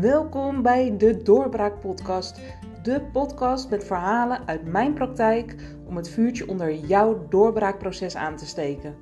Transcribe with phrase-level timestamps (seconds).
[0.00, 2.40] Welkom bij de Doorbraak Podcast.
[2.82, 5.54] De podcast met verhalen uit mijn praktijk
[5.86, 8.96] om het vuurtje onder jouw doorbraakproces aan te steken.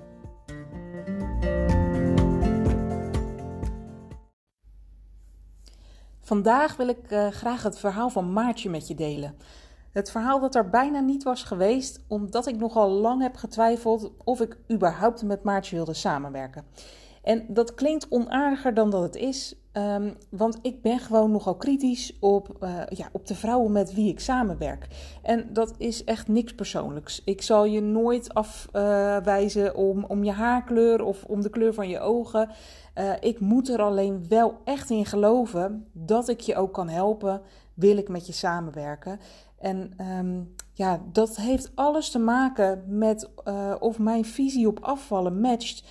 [6.20, 9.36] Vandaag wil ik uh, graag het verhaal van Maartje met je delen.
[9.92, 14.40] Het verhaal dat er bijna niet was geweest, omdat ik nogal lang heb getwijfeld of
[14.40, 16.64] ik überhaupt met Maartje wilde samenwerken.
[17.26, 22.16] En dat klinkt onaardiger dan dat het is, um, want ik ben gewoon nogal kritisch
[22.20, 24.88] op, uh, ja, op de vrouwen met wie ik samenwerk.
[25.22, 27.22] En dat is echt niks persoonlijks.
[27.24, 32.00] Ik zal je nooit afwijzen om, om je haarkleur of om de kleur van je
[32.00, 32.50] ogen.
[32.98, 37.40] Uh, ik moet er alleen wel echt in geloven dat ik je ook kan helpen.
[37.74, 39.20] Wil ik met je samenwerken?
[39.58, 43.30] En um, ja, dat heeft alles te maken met
[43.78, 45.84] of mijn visie op afvallen matcht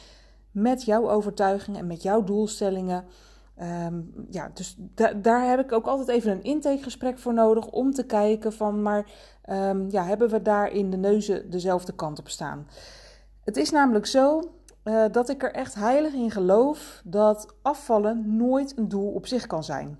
[0.55, 3.05] met jouw overtuigingen en met jouw doelstellingen.
[3.87, 7.91] Um, ja, dus da daar heb ik ook altijd even een intakegesprek voor nodig om
[7.91, 9.05] te kijken van, maar
[9.49, 12.67] um, ja, hebben we daar in de neuzen dezelfde kant op staan?
[13.43, 14.41] Het is namelijk zo
[14.83, 19.47] uh, dat ik er echt heilig in geloof dat afvallen nooit een doel op zich
[19.47, 19.99] kan zijn.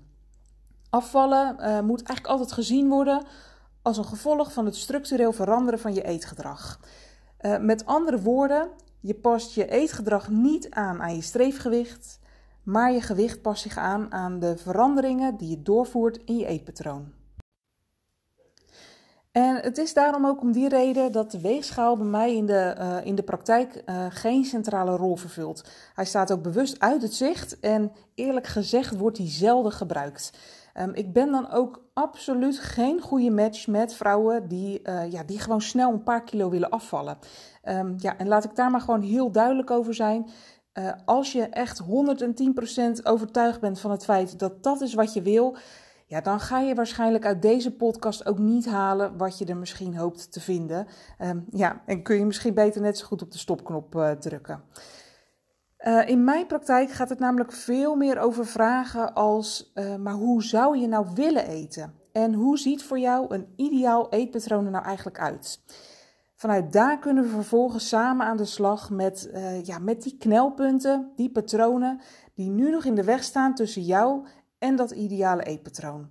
[0.90, 3.22] Afvallen uh, moet eigenlijk altijd gezien worden
[3.82, 6.80] als een gevolg van het structureel veranderen van je eetgedrag.
[7.40, 8.68] Uh, met andere woorden,
[9.06, 12.18] je past je eetgedrag niet aan aan je streefgewicht,
[12.62, 17.12] maar je gewicht past zich aan aan de veranderingen die je doorvoert in je eetpatroon.
[19.32, 22.76] En het is daarom ook om die reden dat de weegschaal bij mij in de,
[22.78, 25.64] uh, in de praktijk uh, geen centrale rol vervult.
[25.94, 30.32] Hij staat ook bewust uit het zicht en eerlijk gezegd wordt hij zelden gebruikt.
[30.80, 35.38] Um, ik ben dan ook absoluut geen goede match met vrouwen die, uh, ja, die
[35.38, 37.18] gewoon snel een paar kilo willen afvallen.
[37.64, 40.28] Um, ja, en laat ik daar maar gewoon heel duidelijk over zijn.
[40.78, 45.22] Uh, als je echt 110% overtuigd bent van het feit dat dat is wat je
[45.22, 45.56] wil,
[46.06, 49.96] ja, dan ga je waarschijnlijk uit deze podcast ook niet halen wat je er misschien
[49.96, 50.86] hoopt te vinden.
[51.18, 54.62] Um, ja, en kun je misschien beter net zo goed op de stopknop uh, drukken.
[55.86, 60.42] Uh, in mijn praktijk gaat het namelijk veel meer over vragen als: uh, maar hoe
[60.42, 61.94] zou je nou willen eten?
[62.12, 65.60] En hoe ziet voor jou een ideaal eetpatroon er nou eigenlijk uit?
[66.34, 71.12] Vanuit daar kunnen we vervolgens samen aan de slag met, uh, ja, met die knelpunten,
[71.16, 72.00] die patronen
[72.34, 74.26] die nu nog in de weg staan tussen jou
[74.58, 76.08] en dat ideale eetpatroon.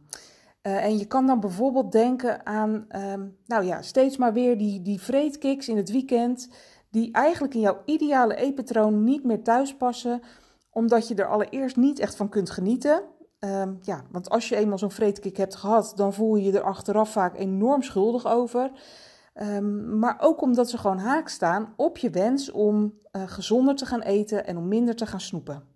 [0.62, 5.02] En je kan dan bijvoorbeeld denken aan, um, nou ja, steeds maar weer die, die
[5.02, 6.50] vreetkicks in het weekend,
[6.96, 10.22] die eigenlijk in jouw ideale eetpatroon niet meer thuis passen,
[10.70, 13.04] omdat je er allereerst niet echt van kunt genieten.
[13.40, 16.64] Um, ja, want als je eenmaal zo'n vreetkick hebt gehad, dan voel je je er
[16.64, 18.72] achteraf vaak enorm schuldig over.
[19.34, 23.86] Um, maar ook omdat ze gewoon haak staan op je wens om uh, gezonder te
[23.86, 25.75] gaan eten en om minder te gaan snoepen.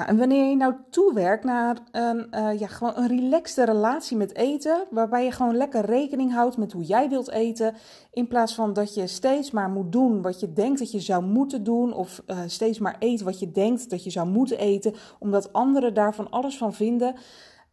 [0.00, 4.36] Nou, en wanneer je nou toewerkt naar een, uh, ja, gewoon een relaxte relatie met
[4.36, 7.74] eten, waarbij je gewoon lekker rekening houdt met hoe jij wilt eten,
[8.12, 11.24] in plaats van dat je steeds maar moet doen wat je denkt dat je zou
[11.24, 14.94] moeten doen, of uh, steeds maar eet wat je denkt dat je zou moeten eten,
[15.18, 17.14] omdat anderen daarvan alles van vinden.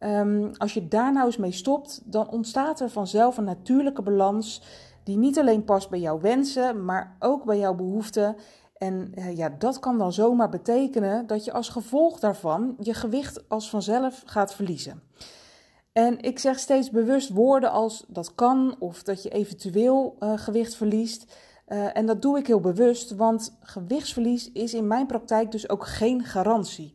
[0.00, 4.62] Um, als je daar nou eens mee stopt, dan ontstaat er vanzelf een natuurlijke balans
[5.04, 8.36] die niet alleen past bij jouw wensen, maar ook bij jouw behoeften.
[8.78, 13.48] En uh, ja, dat kan dan zomaar betekenen dat je als gevolg daarvan je gewicht
[13.48, 15.02] als vanzelf gaat verliezen.
[15.92, 20.74] En ik zeg steeds bewust woorden als dat kan of dat je eventueel uh, gewicht
[20.74, 21.36] verliest.
[21.68, 25.86] Uh, en dat doe ik heel bewust, want gewichtsverlies is in mijn praktijk dus ook
[25.86, 26.94] geen garantie.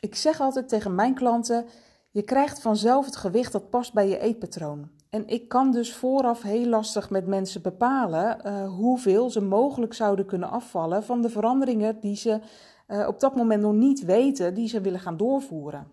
[0.00, 1.66] Ik zeg altijd tegen mijn klanten:
[2.14, 4.88] je krijgt vanzelf het gewicht dat past bij je eetpatroon.
[5.10, 10.26] En ik kan dus vooraf heel lastig met mensen bepalen uh, hoeveel ze mogelijk zouden
[10.26, 12.40] kunnen afvallen van de veranderingen die ze
[12.88, 15.86] uh, op dat moment nog niet weten, die ze willen gaan doorvoeren.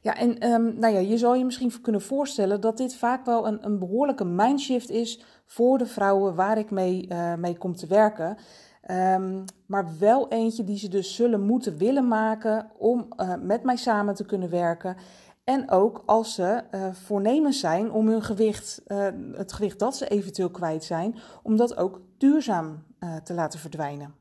[0.00, 3.46] Ja, en um, nou ja, je zal je misschien kunnen voorstellen dat dit vaak wel
[3.46, 7.86] een, een behoorlijke mindshift is voor de vrouwen waar ik mee, uh, mee kom te
[7.86, 8.36] werken.
[8.90, 13.76] Um, maar wel eentje die ze dus zullen moeten willen maken om uh, met mij
[13.76, 14.96] samen te kunnen werken.
[15.44, 20.08] En ook als ze uh, voornemens zijn om hun gewicht, uh, het gewicht dat ze
[20.08, 22.84] eventueel kwijt zijn, om dat ook duurzaam
[23.24, 24.14] te laten verdwijnen.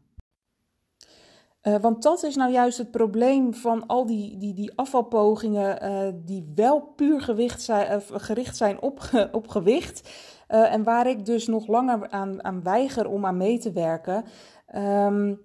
[1.82, 6.82] want dat is nou juist het probleem van al die, die, die afvalpogingen die wel
[6.82, 10.10] puur gewicht zijn, gericht zijn op, op gewicht.
[10.48, 14.24] en waar ik dus nog langer aan, aan weiger om aan mee te werken.
[14.76, 15.42] Um,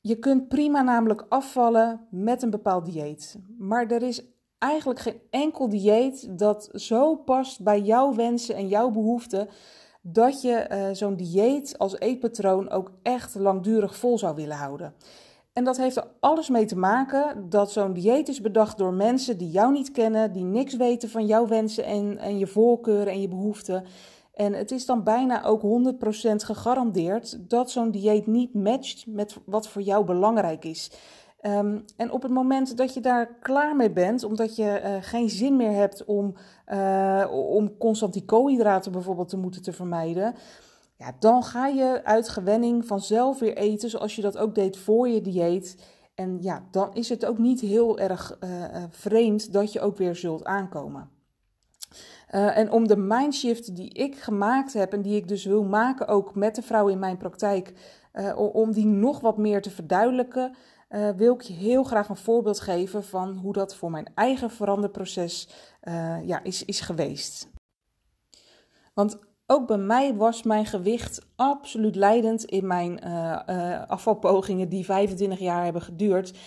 [0.00, 3.38] je kunt prima namelijk afvallen met een bepaald dieet.
[3.58, 4.24] Maar er is
[4.58, 9.48] eigenlijk geen enkel dieet dat zo past bij jouw wensen en jouw behoeften.
[10.00, 14.94] Dat je uh, zo'n dieet als eetpatroon ook echt langdurig vol zou willen houden.
[15.52, 19.38] En dat heeft er alles mee te maken dat zo'n dieet is bedacht door mensen
[19.38, 23.20] die jou niet kennen, die niks weten van jouw wensen en, en je voorkeuren en
[23.20, 23.84] je behoeften.
[24.32, 29.68] En het is dan bijna ook 100% gegarandeerd dat zo'n dieet niet matcht met wat
[29.68, 30.90] voor jou belangrijk is.
[31.40, 35.30] Ehm, en op het moment dat je daar klaar mee bent, omdat je uh, geen
[35.30, 36.34] zin meer hebt om,
[36.72, 40.34] uh, om constant die koolhydraten bijvoorbeeld te moeten te vermijden,
[40.96, 45.08] ja, dan ga je uit gewenning vanzelf weer eten zoals je dat ook deed voor
[45.08, 45.76] je dieet.
[46.14, 50.16] En ja, dan is het ook niet heel erg uh, vreemd dat je ook weer
[50.16, 51.10] zult aankomen.
[52.34, 56.08] Uh, en om de mindshift die ik gemaakt heb en die ik dus wil maken,
[56.08, 57.72] ook met de vrouwen in mijn praktijk,
[58.14, 60.54] uh, om die nog wat meer te verduidelijken,
[60.90, 64.50] uh, wil ik je heel graag een voorbeeld geven van hoe dat voor mijn eigen
[64.50, 65.48] veranderproces
[66.24, 67.48] ja, is, is geweest.
[68.94, 73.04] Want ook bij mij was mijn gewicht absoluut leidend in mijn
[73.88, 76.38] afvalpogingen die 25 jaar hebben geduurd.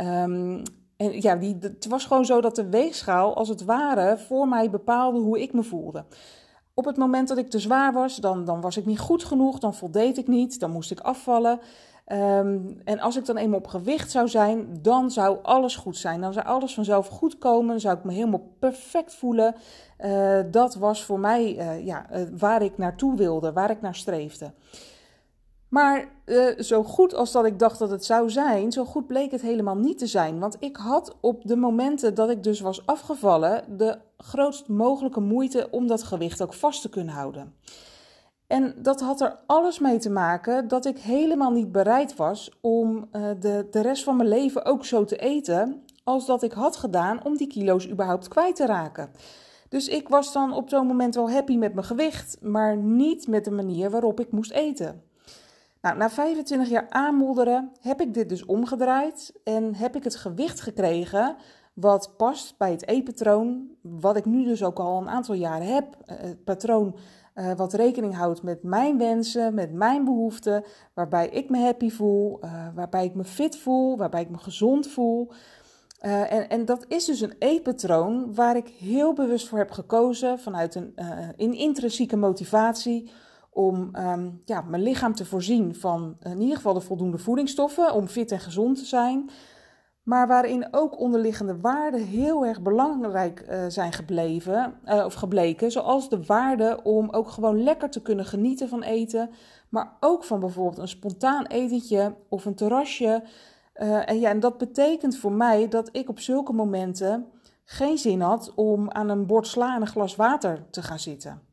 [0.00, 0.62] Um,
[1.02, 4.70] en ja, die, het was gewoon zo dat de weegschaal, als het ware, voor mij
[4.70, 6.04] bepaalde hoe ik me voelde.
[6.74, 9.58] Op het moment dat ik te zwaar was, dan, dan was ik niet goed genoeg,
[9.58, 11.60] dan voldeed ik niet, dan moest ik afvallen.
[12.06, 16.20] Um, en als ik dan eenmaal op gewicht zou zijn, dan zou alles goed zijn.
[16.20, 19.54] Dan zou alles vanzelf goed komen, zou ik me helemaal perfect voelen.
[20.00, 23.94] Uh, dat was voor mij uh, ja, uh, waar ik naartoe wilde, waar ik naar
[23.94, 24.52] streefde.
[25.72, 29.30] Maar uh, zo goed als dat ik dacht dat het zou zijn, zo goed bleek
[29.30, 30.38] het helemaal niet te zijn.
[30.38, 35.68] Want ik had op de momenten dat ik dus was afgevallen, de grootst mogelijke moeite
[35.70, 37.54] om dat gewicht ook vast te kunnen houden.
[38.46, 43.08] En dat had er alles mee te maken dat ik helemaal niet bereid was om
[43.12, 46.76] uh, de, de rest van mijn leven ook zo te eten als dat ik had
[46.76, 49.10] gedaan om die kilo's überhaupt kwijt te raken.
[49.68, 53.44] Dus ik was dan op zo'n moment wel happy met mijn gewicht, maar niet met
[53.44, 55.10] de manier waarop ik moest eten.
[55.82, 60.60] Nou, na 25 jaar aanmodderen heb ik dit dus omgedraaid en heb ik het gewicht
[60.60, 61.36] gekregen
[61.72, 65.96] wat past bij het E-patroon, wat ik nu dus ook al een aantal jaren heb.
[66.04, 66.96] Eh, het patroon
[67.34, 70.64] uh, wat rekening houdt met mijn wensen, met mijn behoeften,
[70.94, 74.88] waarbij ik me happy voel, uh, waarbij ik me fit voel, waarbij ik me gezond
[74.88, 75.32] voel.
[75.98, 80.74] En, en, dat is dus een E-patroon waar ik heel bewust voor heb gekozen vanuit
[80.74, 80.92] een,
[81.36, 83.10] een intrinsieke motivatie
[83.52, 88.06] om um, ja, mijn lichaam te voorzien van in ieder geval de voldoende voedingsstoffen om
[88.06, 89.30] fit en gezond te zijn.
[90.02, 95.70] Maar waarin ook onderliggende waarden heel erg belangrijk uh, zijn gebleven, uh, of gebleken.
[95.70, 99.30] Zoals de waarde om ook gewoon lekker te kunnen genieten van eten.
[99.68, 103.22] Maar ook van bijvoorbeeld een spontaan etentje of een terrasje.
[103.74, 107.26] Uh, en, ja, en dat betekent voor mij dat ik op zulke momenten
[107.64, 111.51] geen zin had om aan een bord sla en een glas water te gaan zitten.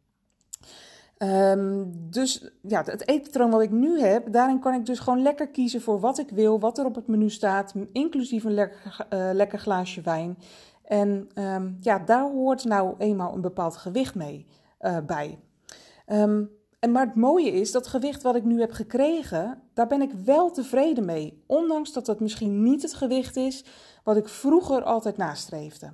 [1.23, 5.47] Um, dus ja, het eetpatroon wat ik nu heb, daarin kan ik dus gewoon lekker
[5.47, 9.29] kiezen voor wat ik wil, wat er op het menu staat, inclusief een lekker, uh,
[9.33, 10.37] lekker glaasje wijn.
[10.83, 14.45] En um, ja, daar hoort nou eenmaal een bepaald gewicht mee
[14.81, 15.39] uh, bij.
[16.07, 16.49] Um,
[16.79, 20.11] en maar het mooie is, dat gewicht wat ik nu heb gekregen, daar ben ik
[20.25, 21.43] wel tevreden mee.
[21.47, 23.65] Ondanks dat dat misschien niet het gewicht is
[24.03, 25.93] wat ik vroeger altijd nastreefde.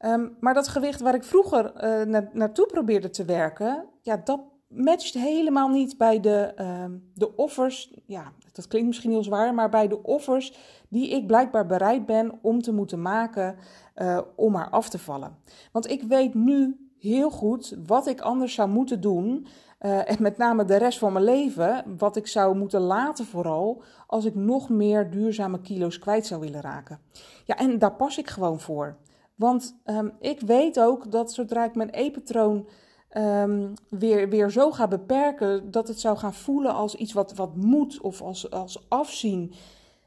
[0.00, 1.72] Um, maar dat gewicht waar ik vroeger
[2.06, 6.84] na naartoe probeerde te werken, ja, dat matcht helemaal niet bij de, uh,
[7.14, 7.94] de offers.
[8.06, 10.56] Ja, dat klinkt misschien heel zwaar, maar bij de offers
[10.88, 13.56] die ik blijkbaar bereid ben om te moeten maken
[13.96, 15.36] uh, om maar af te vallen.
[15.72, 19.46] Want ik weet nu heel goed wat ik anders zou moeten doen.
[19.80, 23.82] Uh, en met name de rest van mijn leven, wat ik zou moeten laten vooral,
[24.06, 27.00] als ik nog meer duurzame kilo's kwijt zou willen raken.
[27.44, 28.96] Ja, en daar pas ik gewoon voor.
[29.34, 32.68] Want um, ik weet ook dat zodra ik mijn e-patroon
[33.16, 37.56] um, weer, weer zo ga beperken, dat het zou gaan voelen als iets wat, wat
[37.56, 39.52] moet of als, als afzien.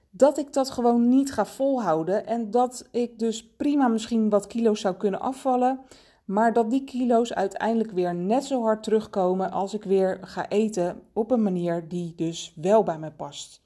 [0.10, 2.28] Dat ik dat gewoon niet ga volhouden.
[2.28, 5.80] En dat ik dus prima misschien wat kilo's zou kunnen afvallen.
[6.26, 11.02] Maar dat die kilo's uiteindelijk weer net zo hard terugkomen als ik weer ga eten
[11.14, 13.62] op een manier die dus wel bij me past.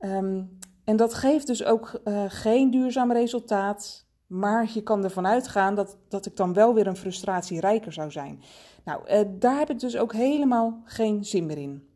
[0.00, 4.05] Um, en dat geeft dus ook uh, geen duurzaam resultaat.
[4.26, 8.10] Maar je kan ervan uitgaan dat, dat ik dan wel weer een frustratie rijker zou
[8.10, 8.42] zijn.
[8.84, 11.88] Nou, eh, daar heb ik dus ook helemaal geen zin meer in.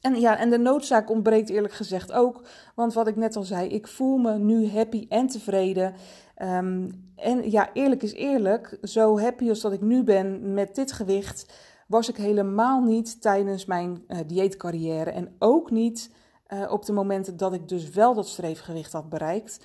[0.00, 2.42] En ja, en de noodzaak ontbreekt eerlijk gezegd ook.
[2.74, 5.94] Want wat ik net al zei, ik voel me nu happy en tevreden.
[6.42, 10.92] Um, en ja, eerlijk is eerlijk, zo happy als dat ik nu ben met dit
[10.92, 11.52] gewicht,
[11.86, 15.10] was ik helemaal niet tijdens mijn uh, dieetcarrière.
[15.10, 16.12] En ook niet
[16.48, 19.60] uh, op de momenten dat ik dus wel dat streefgewicht had bereikt.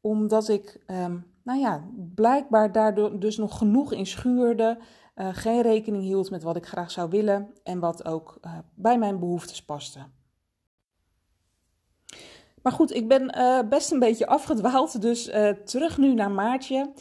[0.00, 4.78] Omdat ik um, nou ja, blijkbaar daardoor dus nog genoeg in schuurde,
[5.16, 8.98] uh, geen rekening hield met wat ik graag zou willen en wat ook uh, bij
[8.98, 9.98] mijn behoeftes paste.
[12.62, 15.30] Maar goed, ik ben uh, best een beetje afgedwaald, dus
[15.64, 16.92] terug nu naar Maartje.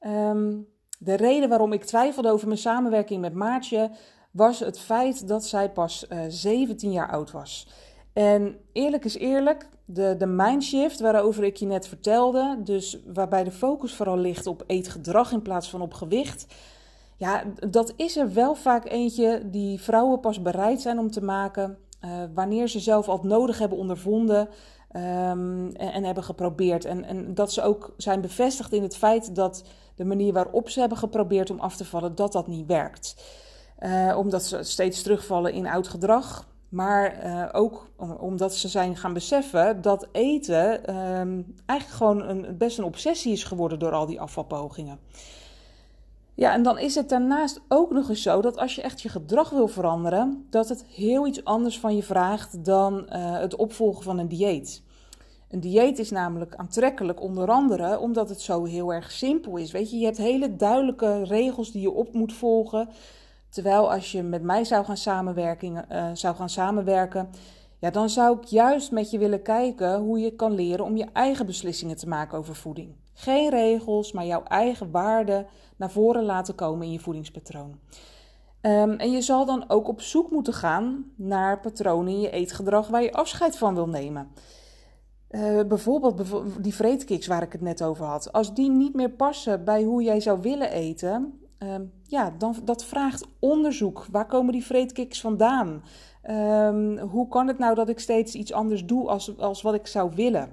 [0.00, 3.90] Um, de reden waarom ik twijfelde over mijn samenwerking met Maartje
[4.30, 7.68] was het feit dat zij pas uh, 17 jaar oud was.
[8.12, 13.50] En eerlijk is eerlijk, de, de mindshift waarover ik je net vertelde, dus waarbij de
[13.50, 16.46] focus vooral ligt op eetgedrag in plaats van op gewicht,
[17.16, 21.78] ja, dat is er wel vaak eentje die vrouwen pas bereid zijn om te maken
[22.04, 24.48] uh, wanneer ze zelf al nodig hebben ondervonden
[24.96, 26.84] um, en, en, hebben geprobeerd.
[26.84, 29.64] En, en dat ze ook zijn bevestigd in het feit dat
[29.94, 33.24] de manier waarop ze hebben geprobeerd om af te vallen, dat dat niet werkt.
[33.80, 36.48] Uh, omdat ze steeds terugvallen in oud gedrag.
[36.70, 42.78] Maar uh, ook omdat ze zijn gaan beseffen dat eten um, eigenlijk gewoon een, best
[42.78, 44.98] een obsessie is geworden door al die afvalpogingen.
[46.34, 49.08] Ja, en dan is het daarnaast ook nog eens zo dat als je echt je
[49.08, 54.02] gedrag wil veranderen, dat het heel iets anders van je vraagt dan uh, het opvolgen
[54.02, 54.82] van een dieet.
[55.48, 59.72] Een dieet is namelijk aantrekkelijk, onder andere omdat het zo heel erg simpel is.
[59.72, 62.88] Weet je, je hebt hele duidelijke regels die je op moet volgen.
[63.50, 67.30] Terwijl als je met mij zou gaan, samenwerken, uh, zou gaan samenwerken,
[67.78, 71.06] ja, dan zou ik juist met je willen kijken hoe je kan leren om je
[71.12, 72.94] eigen beslissingen te maken over voeding.
[73.12, 77.78] Geen regels, maar jouw eigen waarden naar voren laten komen in je voedingspatroon.
[78.62, 82.88] Um, en je zal dan ook op zoek moeten gaan naar patronen in je eetgedrag
[82.88, 84.28] waar je afscheid van wil nemen.
[85.30, 86.22] Uh, bijvoorbeeld
[86.60, 88.32] die vreedkiks waar ik het net over had.
[88.32, 92.84] Als die niet meer passen bij hoe jij zou willen eten, um, ja, dan dat
[92.84, 94.06] vraagt onderzoek.
[94.10, 95.82] Waar komen die vreedkiks vandaan?
[96.30, 99.86] Um, hoe kan het nou dat ik steeds iets anders doe als, als wat ik
[99.86, 100.52] zou willen?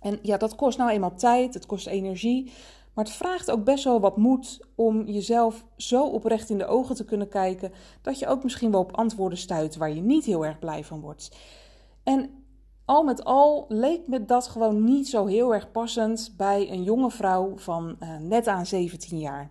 [0.00, 2.52] En ja, dat kost nou eenmaal tijd, het kost energie.
[2.94, 6.94] Maar het vraagt ook best wel wat moed om jezelf zo oprecht in de ogen
[6.94, 10.46] te kunnen kijken dat je ook misschien wel op antwoorden stuit waar je niet heel
[10.46, 11.36] erg blij van wordt.
[12.02, 12.30] En
[12.84, 17.10] al met al leek me dat gewoon niet zo heel erg passend bij een jonge
[17.10, 19.50] vrouw van uh, net aan 17 jaar.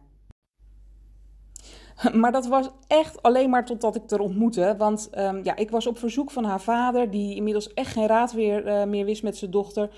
[2.22, 4.76] Maar dat was echt alleen maar totdat ik haar ontmoette.
[4.78, 8.34] Want um, ja, ik was op verzoek van haar vader, die inmiddels echt geen raad
[8.66, 9.90] uh, meer wist met zijn dochter.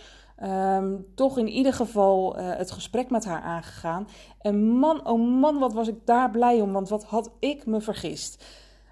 [0.43, 4.07] Um, toch in ieder geval uh, het gesprek met haar aangegaan.
[4.41, 7.81] En man, oh man, wat was ik daar blij om, want wat had ik me
[7.81, 8.45] vergist.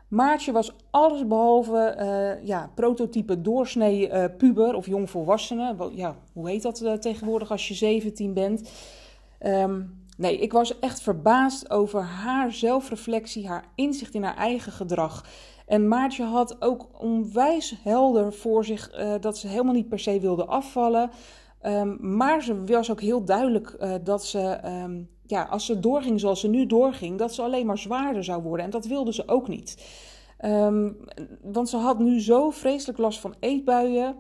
[0.08, 5.76] Maartje was allesbehalve uh, ja, prototype doorsnee puber of jongvolwassene.
[5.92, 8.70] Ja, hoe heet dat tegenwoordig als je 17 bent?
[9.40, 15.26] Um, nee, ik was echt verbaasd over haar zelfreflectie, haar inzicht in haar eigen gedrag.
[15.66, 20.46] En Maartje had ook onwijs helder voor zich dat ze helemaal niet per se wilde
[20.46, 21.10] afvallen.
[21.66, 26.40] Um, maar ze was ook heel duidelijk dat ze um, ja, als ze doorging zoals
[26.40, 28.66] ze nu doorging, dat ze alleen maar zwaarder zou worden.
[28.66, 29.86] En dat wilde ze ook niet.
[30.46, 30.98] Um,
[31.42, 34.16] want ze had nu zo vreselijk last van eetbuien.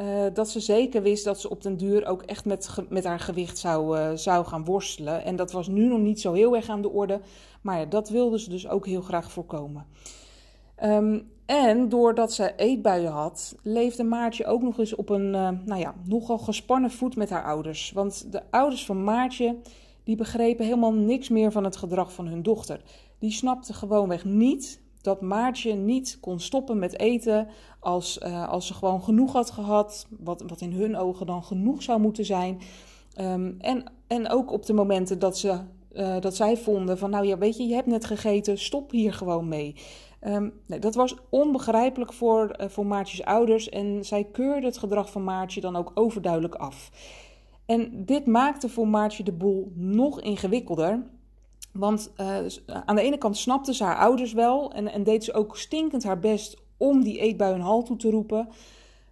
[0.00, 3.20] Uh, dat ze zeker wist dat ze op den duur ook echt met, met haar
[3.20, 5.24] gewicht zou, uh, zou gaan worstelen.
[5.24, 7.20] En dat was nu nog niet zo heel erg aan de orde.
[7.62, 9.86] Maar dat wilde ze dus ook heel graag voorkomen.
[10.84, 15.80] Um, en doordat ze eetbuien had, leefde Maartje ook nog eens op een uh, nou
[15.80, 17.92] ja, nogal gespannen voet met haar ouders.
[17.92, 19.56] Want de ouders van Maartje
[20.04, 22.80] die begrepen helemaal niks meer van het gedrag van hun dochter.
[23.18, 27.48] Die snapten gewoonweg niet dat Maartje niet kon stoppen met eten
[27.80, 31.82] als, uh, als ze gewoon genoeg had gehad, wat, wat in hun ogen dan genoeg
[31.82, 32.60] zou moeten zijn.
[33.20, 35.60] Um, en, en ook op de momenten dat, ze,
[35.92, 39.12] uh, dat zij vonden van, nou ja, weet je, je hebt net gegeten, stop hier
[39.12, 39.74] gewoon mee.
[40.26, 45.10] Um, nee, dat was onbegrijpelijk voor, uh, voor Maartjes ouders en zij keurde het gedrag
[45.10, 46.90] van Maartje dan ook overduidelijk af.
[47.66, 51.06] En dit maakte voor Maartje de boel nog ingewikkelder.
[51.72, 52.12] Want
[52.84, 56.04] aan de ene kant snapte ze haar ouders wel en, en deed ze ook stinkend
[56.04, 58.48] haar best om die eetbui een halt toe te roepen.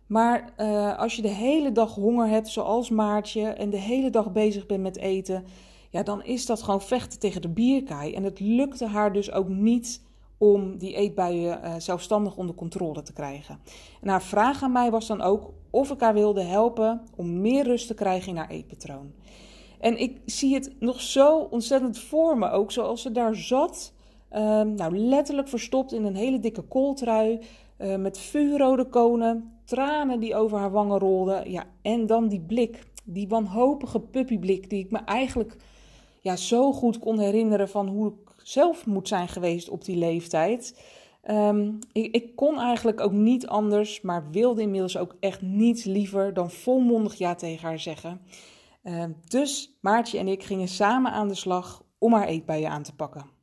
[0.07, 4.33] Maar uh, als je de hele dag honger hebt, zoals Maartje, en de hele dag
[4.33, 5.45] bezig bent met eten,
[5.91, 8.15] ja, dan is dat gewoon vechten tegen de bierkaai.
[8.15, 10.03] En het lukte haar dus ook niet
[10.39, 13.59] om die eetbuien uh, zelfstandig onder controle te krijgen.
[14.01, 17.65] En haar vraag aan mij was dan ook of ik haar wilde helpen om meer
[17.65, 19.13] rust te krijgen in haar eetpatroon.
[19.81, 23.93] En ik zie het nog zo ontzettend voor me, ook zoals ze daar zat.
[24.33, 27.39] Uh, nou, letterlijk verstopt in een hele dikke kooltrui.
[27.79, 31.51] Uh, met vuurrode konen, tranen die over haar wangen rolden.
[31.51, 35.57] Ja, en dan die blik, die wanhopige puppyblik, die ik me eigenlijk
[36.21, 40.81] ja, zo goed kon herinneren van hoe ik zelf moet zijn geweest op die leeftijd.
[41.31, 46.35] Um, ik, ik, kon eigenlijk ook niet anders, maar wilde inmiddels ook echt niets liever
[46.35, 48.21] dan volmondig ja tegen haar zeggen.
[48.85, 52.95] Uh, dus Maartje en ik gingen samen aan de slag om haar eetbuien aan te
[52.95, 53.38] pakken.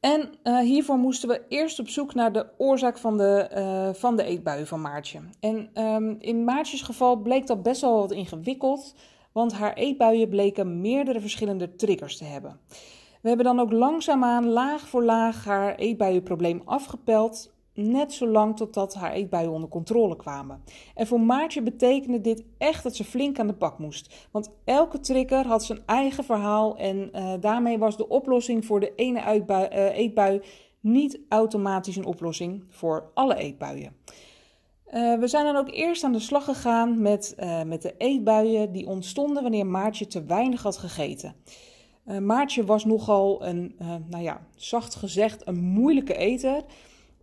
[0.00, 4.16] En uh, hiervoor moesten we eerst op zoek naar de oorzaak van de, uh, van
[4.16, 5.20] de eetbuien van Maartje.
[5.40, 8.94] En um, in Maartjes geval bleek dat best wel wat ingewikkeld,
[9.32, 12.60] want haar eetbuien bleken meerdere verschillende triggers te hebben.
[13.22, 18.94] We hebben dan ook langzaamaan laag voor laag haar eetbuienprobleem afgepeld net zo lang totdat
[18.94, 20.62] haar eetbuien onder controle kwamen.
[20.94, 24.28] En voor Maartje betekende dit echt dat ze flink aan de pak moest.
[24.30, 28.92] Want elke trigger had zijn eigen verhaal en uh, daarmee was de oplossing voor de
[28.94, 30.40] ene uh, eetbui
[30.80, 33.96] niet automatisch een oplossing voor alle eetbuien.
[34.94, 38.86] Uh, we zijn dan ook eerst aan de slag gegaan met, met de eetbuien die
[38.86, 41.34] ontstonden wanneer Maartje te weinig had gegeten.
[42.20, 43.76] Maartje was nogal een,
[44.08, 46.64] nou ja, zacht gezegd, een moeilijke eter.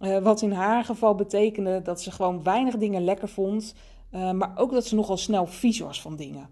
[0.03, 3.75] Uh, wat in haar geval betekende dat ze gewoon weinig dingen lekker vond,
[4.11, 6.49] uh, maar ook dat ze nogal snel vies was van dingen.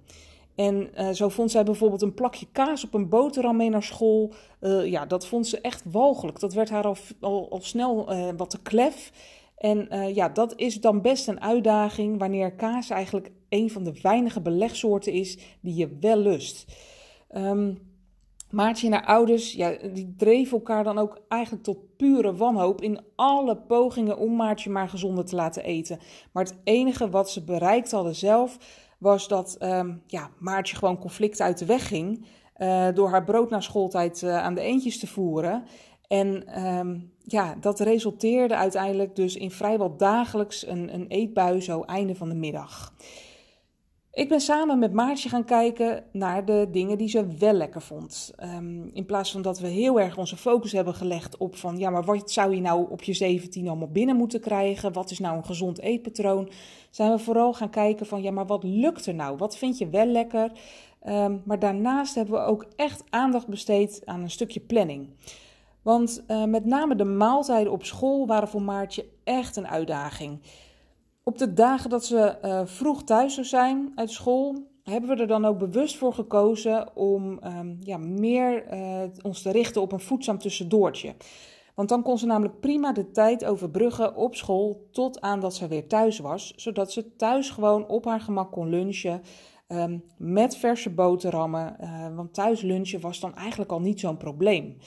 [0.55, 4.33] En uh, zo vond zij bijvoorbeeld een plakje kaas op een boterham mee naar school.
[4.83, 6.39] ja, dat vond ze echt walgelijk.
[6.39, 9.11] Dat werd haar al, al, al snel wat te klef.
[9.57, 14.41] En ja, dat is dan best een uitdaging wanneer kaas eigenlijk een van de weinige
[14.41, 16.65] belegsoorten is die je wel lust.
[17.35, 17.90] Um,
[18.51, 23.01] Maartje en haar ouders, ja, die dreven elkaar dan ook eigenlijk tot pure wanhoop in
[23.15, 25.99] alle pogingen om Maartje maar gezonder te laten eten.
[26.31, 28.57] Maar het enige wat ze bereikt hadden zelf,
[28.97, 32.25] was dat um, ja, Maartje gewoon conflict uit de weg ging.
[32.57, 35.63] Uh, door haar brood na schooltijd uh, aan de eentjes te voeren.
[36.07, 42.15] En um, ja, dat resulteerde uiteindelijk dus in vrijwel dagelijks een, een eetbui zo einde
[42.15, 42.93] van de middag.
[44.13, 48.33] Ik ben samen met Maartje gaan kijken naar de dingen die ze wel lekker vond.
[48.43, 51.89] Um, in plaats van dat we heel erg onze focus hebben gelegd op van ja,
[51.89, 54.93] maar wat zou je nou op je 17 allemaal binnen moeten krijgen?
[54.93, 56.49] Wat is nou een gezond eetpatroon?
[56.89, 59.37] Zijn we vooral gaan kijken van ja, maar wat lukt er nou?
[59.37, 60.51] Wat vind je wel lekker?
[61.07, 65.09] Um, maar daarnaast hebben we ook echt aandacht besteed aan een stukje planning.
[65.81, 70.39] Want uh, met name de maaltijden op school waren voor Maartje echt een uitdaging.
[71.23, 75.27] Op de dagen dat ze uh, vroeg thuis zou zijn uit school, hebben we er
[75.27, 79.99] dan ook bewust voor gekozen om um, ja, meer uh, ons te richten op een
[79.99, 81.15] voedzaam tussendoortje.
[81.75, 85.67] Want dan kon ze namelijk prima de tijd overbruggen op school tot aan dat ze
[85.67, 89.21] weer thuis was, zodat ze thuis gewoon op haar gemak kon lunchen.
[89.67, 94.77] Um, met verse boterhammen, uh, want thuis lunchen was dan eigenlijk al niet zo'n probleem.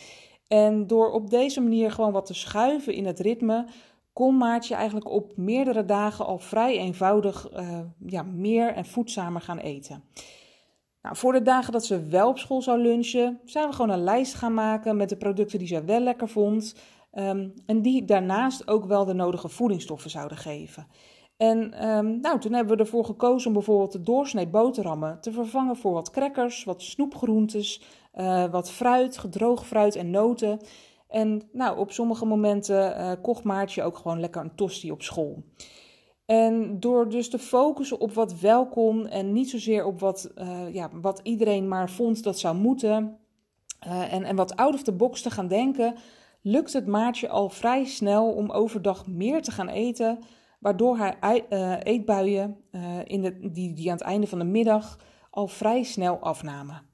[0.48, 3.66] En door op deze manier gewoon wat te schuiven in het ritme,
[4.14, 9.58] kon Maartje eigenlijk op meerdere dagen al vrij eenvoudig uh, ja, meer en voedzamer gaan
[9.58, 10.04] eten.
[11.02, 14.04] Nou, voor de dagen dat ze wel op school zou lunchen, zijn we gewoon een
[14.04, 16.74] lijst gaan maken met de producten die ze wel lekker vond.
[17.12, 20.86] Um, en die daarnaast ook wel de nodige voedingsstoffen zouden geven.
[21.36, 25.76] En um, nou, toen hebben we ervoor gekozen om bijvoorbeeld de doorsnee boterhammen te vervangen
[25.76, 27.82] voor wat crackers, wat snoepgroentes,
[28.14, 30.60] uh, wat fruit, gedroogd fruit en noten.
[31.14, 35.42] En nou, op sommige momenten uh, kocht Maartje ook gewoon lekker een tosti op school.
[36.26, 40.74] En door dus te focussen op wat wel kon en niet zozeer op wat, uh,
[40.74, 43.18] ja, wat iedereen maar vond dat zou moeten.
[43.86, 45.94] Uh, en, en wat out of the box te gaan denken,
[46.42, 50.18] lukt het Maartje al vrij snel om overdag meer te gaan eten.
[50.60, 51.18] Waardoor haar
[51.82, 52.56] eetbuien
[53.04, 54.98] in de, die, die aan het einde van de middag
[55.30, 56.93] al vrij snel afnamen.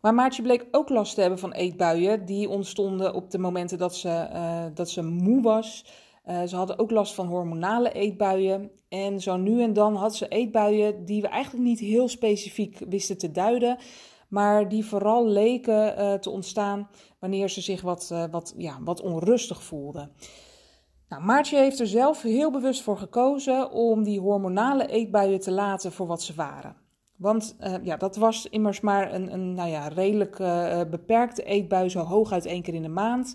[0.00, 2.24] Maar Maartje bleek ook last te hebben van eetbuien.
[2.24, 5.84] Die ontstonden op de momenten dat ze, uh, dat ze moe was.
[6.26, 8.70] Uh, ze hadden ook last van hormonale eetbuien.
[8.88, 13.18] En zo nu en dan had ze eetbuien die we eigenlijk niet heel specifiek wisten
[13.18, 13.78] te duiden.
[14.28, 19.62] Maar die vooral leken uh, te ontstaan wanneer ze zich wat, wat, ja, wat onrustig
[19.62, 20.10] voelde.
[21.08, 25.92] Nou, Maartje heeft er zelf heel bewust voor gekozen om die hormonale eetbuien te laten
[25.92, 26.87] voor wat ze waren.
[27.18, 31.88] Want uh, ja, dat was immers maar een, een nou ja, redelijk uh, beperkte eetbui,
[31.88, 33.34] zo hooguit één keer in de maand.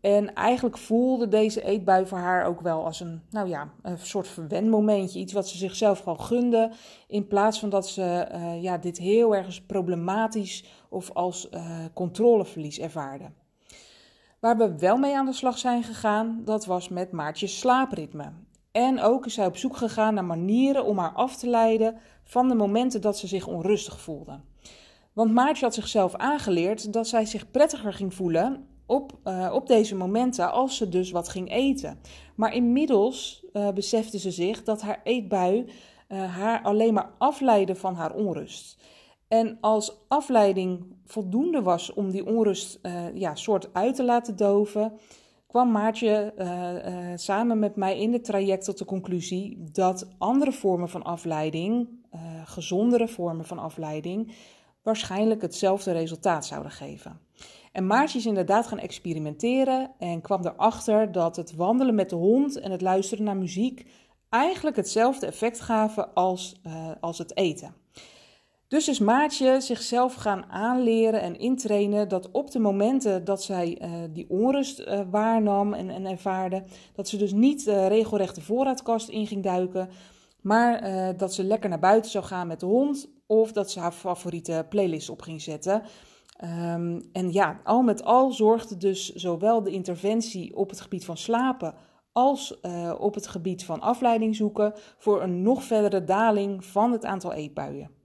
[0.00, 4.28] En eigenlijk voelde deze eetbui voor haar ook wel als een, nou ja, een soort
[4.28, 5.18] verwenmomentje.
[5.18, 6.70] Iets wat ze zichzelf gewoon gunde.
[7.06, 8.26] In plaats van dat ze
[8.60, 11.48] ja, dit heel erg problematisch of als
[11.94, 13.30] controleverlies ervaarde.
[14.40, 18.32] Waar we wel mee aan de slag zijn gegaan, dat was met Maartjes slaapritme.
[18.72, 22.48] En ook is zij op zoek gegaan naar manieren om haar af te leiden van
[22.48, 24.40] de momenten dat ze zich onrustig voelde.
[25.12, 29.96] Want Maartje had zichzelf aangeleerd dat zij zich prettiger ging voelen op, uh, op deze
[29.96, 32.00] momenten als ze dus wat ging eten.
[32.34, 35.64] Maar inmiddels uh, besefte ze zich dat haar eetbui
[36.08, 38.80] uh, haar alleen maar afleidde van haar onrust.
[39.28, 42.80] En als afleiding voldoende was om die onrust
[43.14, 44.92] ja, soort uit te laten doven,
[45.52, 50.52] kwam Maartje uh, uh, samen met mij in het traject tot de conclusie dat andere
[50.52, 54.32] vormen van afleiding, uh, gezondere vormen van afleiding,
[54.82, 57.20] waarschijnlijk hetzelfde resultaat zouden geven.
[57.72, 62.60] En Maartje is inderdaad gaan experimenteren en kwam erachter dat het wandelen met de hond
[62.60, 63.86] en het luisteren naar muziek
[64.28, 66.60] eigenlijk hetzelfde effect gaven als,
[67.00, 67.81] als het eten.
[68.72, 73.90] Dus is Maartje zichzelf gaan aanleren en intrainen dat op de momenten dat zij uh,
[74.10, 79.08] die onrust uh, waarnam en, en, ervaarde, dat ze dus niet uh, regelrecht de voorraadkast
[79.08, 79.88] in ging duiken,
[80.40, 83.92] maar dat ze lekker naar buiten zou gaan met de hond of dat ze haar
[83.92, 85.82] favoriete playlist op ging zetten.
[86.44, 91.16] Um, en ja, al met al zorgde dus zowel de interventie op het gebied van
[91.16, 91.74] slapen
[92.12, 92.60] als
[92.98, 98.01] op het gebied van afleiding zoeken voor een nog verdere daling van het aantal eetbuien.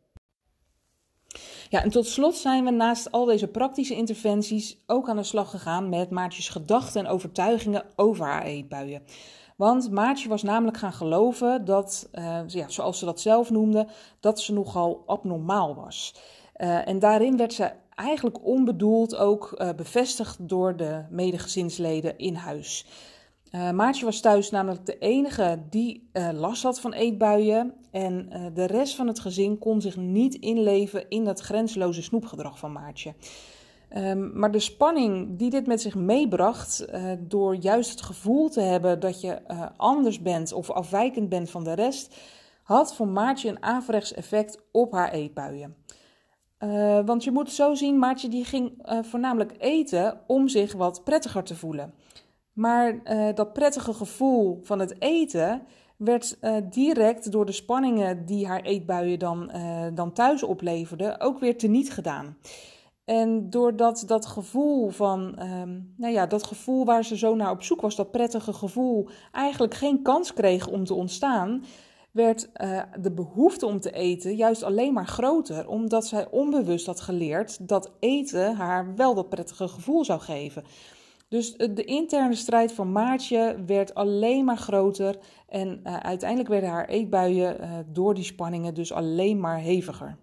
[1.69, 5.49] Ja, en tot slot zijn we naast al deze praktische interventies ook aan de slag
[5.49, 9.01] gegaan met Maartjes gedachten en overtuigingen over haar eetbuien.
[9.55, 13.87] Want Maartje was namelijk gaan geloven dat, uh, ja, zoals ze dat zelf noemde,
[14.19, 16.15] dat ze nogal abnormaal was.
[16.57, 22.85] Uh, en daarin werd ze eigenlijk onbedoeld ook uh, bevestigd door de medegezinsleden in huis.
[23.51, 27.73] Uh, Maartje was thuis namelijk de enige die uh, last had van eetbuien.
[27.91, 32.59] En uh, de rest van het gezin kon zich niet inleven in dat grenzeloze snoepgedrag
[32.59, 33.13] van Maartje.
[33.97, 36.85] Um, maar de spanning die dit met zich meebracht,
[37.19, 39.41] door juist het gevoel te hebben dat je
[39.77, 42.15] anders bent of afwijkend bent van de rest,
[42.63, 45.75] had voor Maartje een averechts effect op haar eetbuien.
[47.05, 51.55] want je moet zo zien, Maartje die ging voornamelijk eten om zich wat prettiger te
[51.55, 51.93] voelen.
[52.57, 55.61] Maar uh, dat prettige gevoel van het eten
[55.97, 61.39] werd uh, direct door de spanningen die haar eetbuien dan, uh, dan thuis opleverden ook
[61.39, 62.37] weer teniet gedaan.
[63.05, 67.63] En doordat dat gevoel van, um, nou ja, dat gevoel waar ze zo naar op
[67.63, 71.63] zoek was, dat prettige gevoel, eigenlijk geen kans kreeg om te ontstaan,
[72.11, 72.49] werd
[72.99, 77.91] de behoefte om te eten juist alleen maar groter, omdat zij onbewust had geleerd dat
[77.99, 80.63] eten haar wel dat prettige gevoel zou geven.
[81.29, 86.87] Dus de interne strijd van Maartje werd alleen maar groter en uh, uiteindelijk werden haar
[86.87, 90.17] eetbuien uh, door die spanningen dus alleen maar heviger.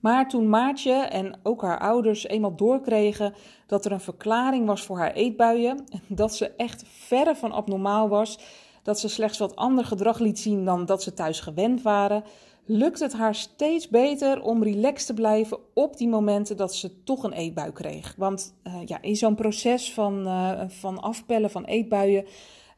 [0.00, 3.34] Maar toen Maartje en ook haar ouders eenmaal doorkregen
[3.66, 8.38] dat er een verklaring was voor haar eetbuien, dat ze echt verre van abnormaal was,
[8.82, 12.24] dat ze slechts wat ander gedrag liet zien dan dat ze thuis gewend waren,
[12.66, 17.22] lukt het haar steeds beter om relaxed te blijven op die momenten dat ze toch
[17.22, 18.14] een eetbui kreeg.
[18.16, 22.24] Want uh, ja, in zo'n proces van, uh, van afpellen van eetbuien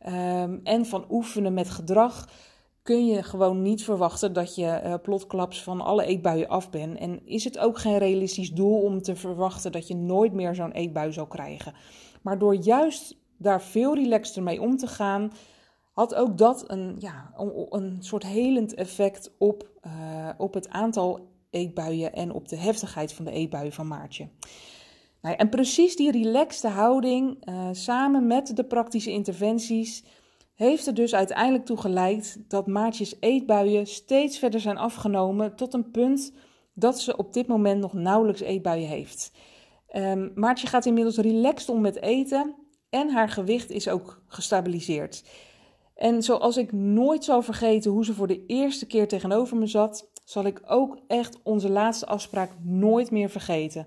[0.07, 2.29] um, en van oefenen met gedrag
[2.83, 6.99] kun je gewoon niet verwachten dat je uh, plotklaps van alle eetbuien af bent.
[6.99, 10.73] En is het ook geen realistisch doel om te verwachten dat je nooit meer zo'n
[10.73, 11.75] eetbui zal krijgen.
[12.23, 15.33] Maar door juist daar veel relaxter mee om te gaan,
[15.99, 17.33] had ook dat een, ja,
[17.71, 23.25] een soort helend effect op, uh, op het aantal eetbuien en op de heftigheid van
[23.25, 24.29] de eetbuien van Maartje.
[25.23, 30.05] Nou, en precies die relaxte houding, uh, samen met de praktische interventies,
[30.55, 35.91] heeft er dus uiteindelijk toe geleid dat Maartjes eetbuien steeds verder zijn afgenomen tot een
[35.91, 36.33] punt
[36.75, 39.33] dat ze op dit moment nog nauwelijks eetbuien heeft.
[39.93, 42.55] Um, Maartje gaat inmiddels relaxed om met eten
[42.91, 45.23] en haar gewicht is ook gestabiliseerd.
[45.99, 50.11] En zoals ik nooit zal vergeten hoe ze voor de eerste keer tegenover me zat,
[50.25, 53.87] zal ik ook echt onze laatste afspraak nooit meer vergeten.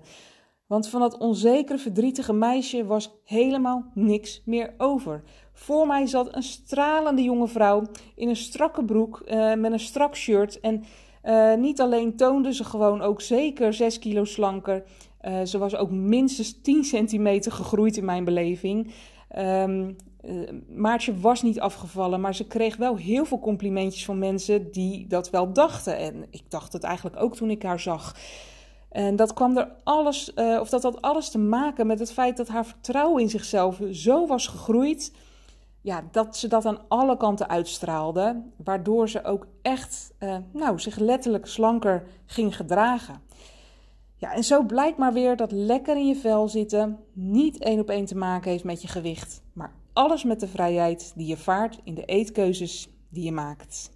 [0.66, 5.22] Want van dat onzekere, verdrietige meisje was helemaal niks meer over.
[5.52, 7.82] Voor mij zat een stralende jonge vrouw
[8.14, 10.60] in een strakke broek uh, met een strak shirt.
[10.60, 10.84] En
[11.24, 14.84] uh, niet alleen toonde ze gewoon ook zeker 6 kilo slanker.
[15.22, 18.92] Uh, ze was ook minstens 10 centimeter gegroeid in mijn beleving.
[19.38, 24.70] Um, uh, Maartje was niet afgevallen, maar ze kreeg wel heel veel complimentjes van mensen
[24.70, 25.96] die dat wel dachten.
[25.96, 28.16] En ik dacht het eigenlijk ook toen ik haar zag.
[28.88, 32.36] En dat kwam er alles, uh, of dat had alles te maken met het feit
[32.36, 35.12] dat haar vertrouwen in zichzelf zo was gegroeid.
[35.80, 38.42] Ja, dat ze dat aan alle kanten uitstraalde.
[38.64, 43.22] Waardoor ze ook echt, uh, nou, zich letterlijk slanker ging gedragen.
[44.16, 47.90] Ja, en zo blijkt maar weer dat lekker in je vel zitten niet één op
[47.90, 51.80] één te maken heeft met je gewicht, maar alles met de vrijheid die je vaart
[51.84, 53.90] in de eetkeuzes die je maakt.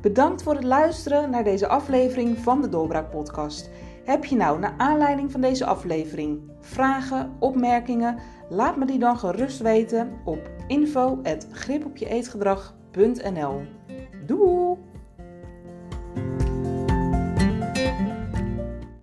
[0.00, 3.70] Bedankt voor het luisteren naar deze aflevering van de Doorbraak Podcast.
[4.04, 8.18] Heb je nou, naar aanleiding van deze aflevering, vragen, opmerkingen?
[8.48, 13.62] Laat me die dan gerust weten op info.gripopjeeetgedrag.nl.
[14.26, 14.87] Doei!